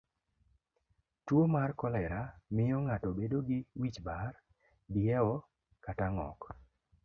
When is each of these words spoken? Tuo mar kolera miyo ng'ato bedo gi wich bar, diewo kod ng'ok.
Tuo 1.27 1.43
mar 1.55 1.69
kolera 1.81 2.21
miyo 2.55 2.77
ng'ato 2.85 3.09
bedo 3.19 3.37
gi 3.47 3.59
wich 3.79 3.97
bar, 4.07 4.31
diewo 4.93 5.33
kod 5.83 5.99
ng'ok. 6.15 6.39